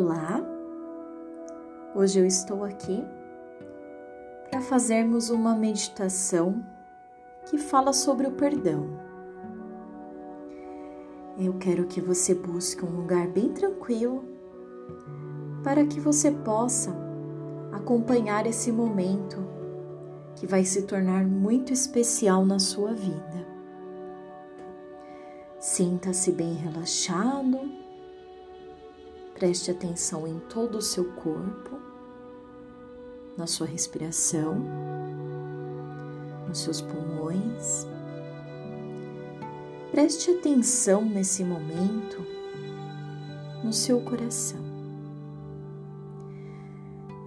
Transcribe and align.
Olá, 0.00 0.40
hoje 1.92 2.20
eu 2.20 2.24
estou 2.24 2.62
aqui 2.62 3.04
para 4.48 4.60
fazermos 4.60 5.28
uma 5.28 5.56
meditação 5.56 6.64
que 7.46 7.58
fala 7.58 7.92
sobre 7.92 8.28
o 8.28 8.30
perdão. 8.30 8.86
Eu 11.36 11.54
quero 11.54 11.88
que 11.88 12.00
você 12.00 12.32
busque 12.32 12.84
um 12.84 12.94
lugar 12.94 13.26
bem 13.26 13.52
tranquilo 13.52 14.24
para 15.64 15.84
que 15.84 15.98
você 15.98 16.30
possa 16.30 16.94
acompanhar 17.72 18.46
esse 18.46 18.70
momento 18.70 19.44
que 20.36 20.46
vai 20.46 20.64
se 20.64 20.82
tornar 20.82 21.26
muito 21.26 21.72
especial 21.72 22.46
na 22.46 22.60
sua 22.60 22.94
vida. 22.94 23.48
Sinta-se 25.58 26.30
bem 26.30 26.54
relaxado 26.54 27.87
Preste 29.38 29.70
atenção 29.70 30.26
em 30.26 30.40
todo 30.40 30.78
o 30.78 30.82
seu 30.82 31.04
corpo, 31.12 31.78
na 33.36 33.46
sua 33.46 33.68
respiração, 33.68 34.56
nos 36.48 36.58
seus 36.58 36.80
pulmões. 36.80 37.86
Preste 39.92 40.32
atenção 40.32 41.04
nesse 41.04 41.44
momento 41.44 42.20
no 43.62 43.72
seu 43.72 44.00
coração. 44.00 44.58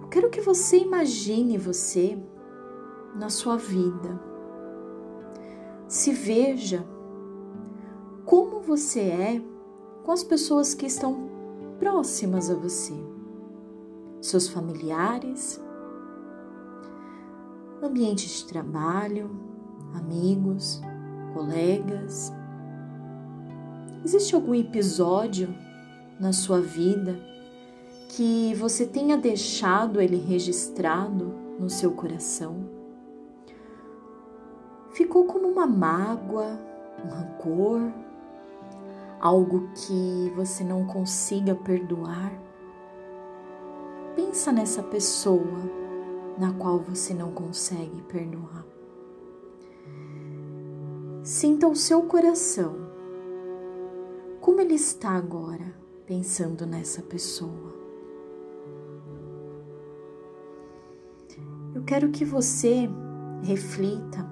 Eu 0.02 0.08
quero 0.08 0.28
que 0.28 0.42
você 0.42 0.80
imagine 0.80 1.56
você 1.56 2.18
na 3.14 3.30
sua 3.30 3.56
vida. 3.56 4.20
Se 5.88 6.12
veja 6.12 6.84
como 8.26 8.60
você 8.60 9.00
é 9.00 9.42
com 10.04 10.12
as 10.12 10.22
pessoas 10.22 10.74
que 10.74 10.84
estão 10.84 11.41
próximas 11.82 12.48
a 12.48 12.54
você, 12.54 12.94
seus 14.20 14.46
familiares, 14.46 15.60
ambiente 17.82 18.28
de 18.28 18.44
trabalho, 18.44 19.28
amigos, 19.92 20.80
colegas. 21.34 22.32
Existe 24.04 24.32
algum 24.32 24.54
episódio 24.54 25.52
na 26.20 26.32
sua 26.32 26.60
vida 26.60 27.18
que 28.10 28.54
você 28.54 28.86
tenha 28.86 29.18
deixado 29.18 30.00
ele 30.00 30.18
registrado 30.18 31.34
no 31.58 31.68
seu 31.68 31.90
coração? 31.90 32.64
Ficou 34.92 35.24
como 35.24 35.48
uma 35.48 35.66
mágoa, 35.66 36.60
um 37.04 37.08
rancor, 37.08 38.01
algo 39.22 39.68
que 39.72 40.32
você 40.34 40.64
não 40.64 40.84
consiga 40.84 41.54
perdoar, 41.54 42.32
pensa 44.16 44.50
nessa 44.50 44.82
pessoa 44.82 45.60
na 46.36 46.52
qual 46.52 46.80
você 46.80 47.14
não 47.14 47.30
consegue 47.30 48.02
perdoar. 48.02 48.66
Sinta 51.22 51.68
o 51.68 51.76
seu 51.76 52.02
coração. 52.02 52.74
Como 54.40 54.60
ele 54.60 54.74
está 54.74 55.10
agora 55.10 55.72
pensando 56.04 56.66
nessa 56.66 57.00
pessoa? 57.00 57.80
Eu 61.72 61.84
quero 61.84 62.10
que 62.10 62.24
você 62.24 62.90
reflita 63.44 64.28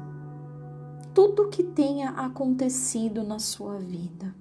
tudo 1.15 1.45
o 1.45 1.49
que 1.49 1.63
tenha 1.63 2.11
acontecido 2.11 3.23
na 3.23 3.39
sua 3.39 3.79
vida 3.79 4.35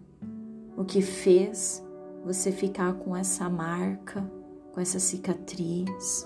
o 0.80 0.86
que 0.86 1.02
fez 1.02 1.86
você 2.24 2.54
ficar 2.54 2.94
com 2.94 3.14
essa 3.14 3.50
marca, 3.50 4.24
com 4.72 4.80
essa 4.80 4.98
cicatriz, 4.98 6.26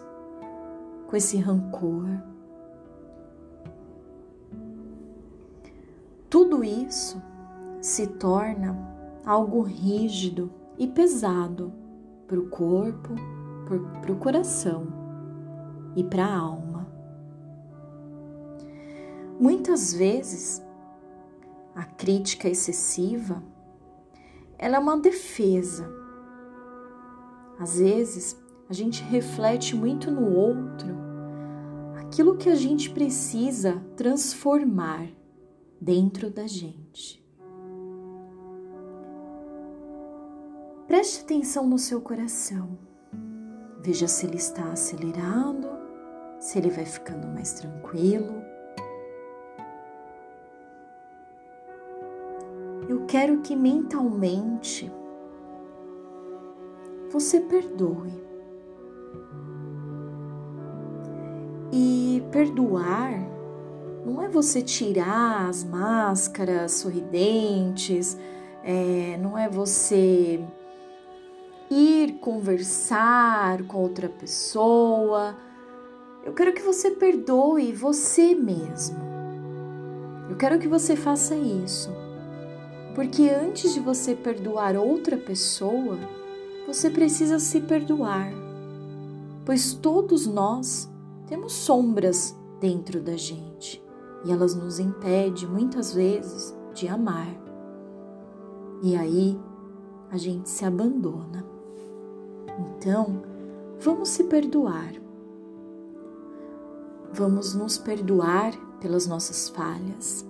com 1.08 1.16
esse 1.16 1.38
rancor. 1.38 2.08
Tudo 6.30 6.64
isso 6.64 7.20
se 7.82 8.06
torna 8.06 8.78
algo 9.26 9.64
rígido 9.64 10.52
e 10.78 10.88
pesado 10.88 11.74
para 12.28 12.40
o 12.40 12.48
corpo, 12.48 13.16
para 14.02 14.12
o 14.12 14.18
coração 14.18 14.86
e 15.96 16.04
para 16.04 16.28
a 16.28 16.38
alma. 16.38 16.88
Muitas 19.40 19.96
vezes, 19.96 20.64
a 21.74 21.84
crítica 21.84 22.48
excessiva 22.48 23.42
ela 24.64 24.78
é 24.78 24.80
uma 24.80 24.98
defesa. 24.98 25.94
Às 27.60 27.78
vezes, 27.80 28.42
a 28.70 28.74
gente 28.74 29.04
reflete 29.04 29.76
muito 29.76 30.10
no 30.10 30.34
outro 30.34 30.88
aquilo 31.98 32.38
que 32.38 32.48
a 32.48 32.56
gente 32.56 32.90
precisa 32.90 33.84
transformar 33.98 35.10
dentro 35.82 36.30
da 36.30 36.48
gente. 36.48 37.22
Preste 40.88 41.24
atenção 41.24 41.68
no 41.68 41.78
seu 41.78 42.00
coração. 42.00 42.78
Veja 43.82 44.08
se 44.08 44.26
ele 44.26 44.38
está 44.38 44.72
acelerado, 44.72 45.68
se 46.40 46.58
ele 46.58 46.70
vai 46.70 46.86
ficando 46.86 47.28
mais 47.28 47.52
tranquilo 47.52 48.42
eu 52.90 53.06
quero 53.06 53.40
que 53.40 53.56
mentalmente 53.56 54.92
você 57.10 57.40
perdoe. 57.40 58.12
E 61.72 62.24
perdoar 62.32 63.14
não 64.06 64.22
é 64.22 64.28
você 64.28 64.62
tirar 64.62 65.48
as 65.48 65.64
máscaras 65.64 66.74
sorridentes, 66.74 68.18
é, 68.64 69.18
não 69.22 69.38
é 69.38 69.48
você 69.48 70.44
ir 71.70 72.14
conversar 72.20 73.64
com 73.64 73.78
outra 73.78 74.10
pessoa. 74.10 75.36
Eu 76.24 76.34
quero 76.34 76.54
que 76.54 76.62
você 76.62 76.92
perdoe 76.92 77.72
você 77.72 78.36
mesmo. 78.36 79.02
Eu 80.30 80.36
quero 80.36 80.60
que 80.60 80.68
você 80.68 80.96
faça 80.96 81.36
isso 81.36 82.03
porque 82.96 83.30
antes 83.30 83.74
de 83.74 83.80
você 83.80 84.16
perdoar 84.16 84.76
outra 84.76 85.18
pessoa, 85.18 85.98
você 86.68 86.90
precisa 86.90 87.40
se 87.40 87.62
perdoar. 87.62 88.32
Pois 89.46 89.74
todos 89.74 90.26
nós 90.26 90.90
temos 91.28 91.54
sombras 91.54 92.36
dentro 92.60 93.02
da 93.02 93.18
gente 93.18 93.84
e 94.24 94.32
elas 94.32 94.56
nos 94.56 94.80
impedem 94.80 95.48
muitas 95.48 95.94
vezes 95.94 96.56
de 96.74 96.88
amar. 96.88 97.28
E 98.82 98.96
aí 98.96 99.40
a 100.12 100.18
gente 100.18 100.50
se 100.50 100.64
abandona. 100.64 101.46
Então, 102.60 103.24
vamos 103.80 104.10
se 104.10 104.26
perdoar. 104.26 104.94
Vamos 107.12 107.54
nos 107.56 107.78
perdoar 107.78 108.54
pelas 108.80 109.08
nossas 109.08 109.50
falhas. 109.50 110.26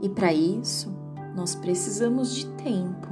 E 0.00 0.08
para 0.08 0.32
isso, 0.32 0.92
nós 1.36 1.54
precisamos 1.54 2.34
de 2.34 2.46
tempo. 2.56 3.08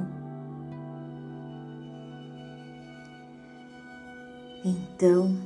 Então, 4.64 5.36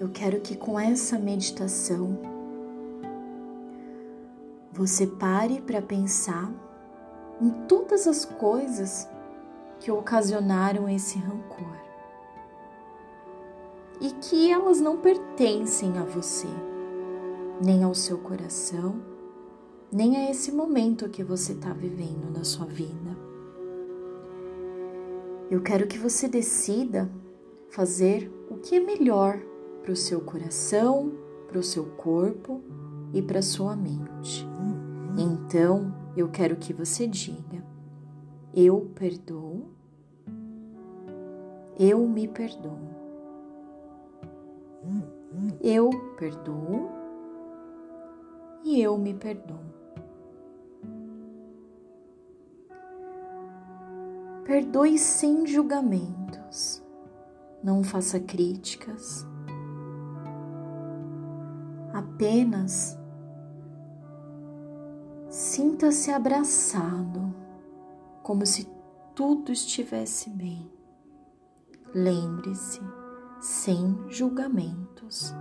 eu 0.00 0.08
quero 0.08 0.40
que 0.40 0.56
com 0.56 0.78
essa 0.78 1.16
meditação 1.16 2.18
você 4.72 5.06
pare 5.06 5.60
para 5.60 5.80
pensar 5.80 6.50
em 7.40 7.50
todas 7.68 8.08
as 8.08 8.24
coisas 8.24 9.08
que 9.78 9.92
ocasionaram 9.92 10.88
esse 10.88 11.16
rancor 11.18 11.76
e 14.00 14.10
que 14.10 14.50
elas 14.50 14.80
não 14.80 14.96
pertencem 14.96 15.96
a 15.98 16.02
você, 16.02 16.48
nem 17.62 17.84
ao 17.84 17.94
seu 17.94 18.18
coração 18.18 19.13
nem 19.94 20.16
a 20.16 20.28
esse 20.28 20.50
momento 20.50 21.08
que 21.08 21.22
você 21.22 21.52
está 21.52 21.72
vivendo 21.72 22.28
na 22.28 22.42
sua 22.42 22.66
vida. 22.66 23.16
Eu 25.48 25.62
quero 25.62 25.86
que 25.86 25.96
você 25.96 26.26
decida 26.26 27.08
fazer 27.70 28.28
o 28.50 28.56
que 28.56 28.74
é 28.74 28.80
melhor 28.80 29.38
para 29.84 29.92
o 29.92 29.96
seu 29.96 30.20
coração, 30.20 31.12
para 31.46 31.60
o 31.60 31.62
seu 31.62 31.84
corpo 31.92 32.60
e 33.12 33.22
para 33.22 33.40
sua 33.40 33.76
mente. 33.76 34.44
Então, 35.16 35.94
eu 36.16 36.28
quero 36.28 36.56
que 36.56 36.72
você 36.72 37.06
diga: 37.06 37.64
Eu 38.52 38.90
perdoo, 38.96 39.68
eu 41.78 42.04
me 42.08 42.26
perdoo. 42.26 42.80
Eu 45.62 45.88
perdoo 46.18 46.90
e 48.64 48.82
eu 48.82 48.98
me 48.98 49.14
perdoo. 49.14 49.83
Perdoe 54.54 54.96
sem 54.96 55.48
julgamentos. 55.48 56.80
não 57.60 57.82
faça 57.82 58.20
críticas. 58.20 59.26
Apenas 61.92 62.96
sinta-se 65.28 66.12
abraçado, 66.12 67.34
como 68.22 68.46
se 68.46 68.68
tudo 69.12 69.50
estivesse 69.50 70.30
bem. 70.30 70.70
Lembre-se, 71.92 72.80
sem 73.40 74.04
julgamentos. 74.08 75.34